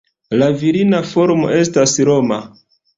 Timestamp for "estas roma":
1.61-2.45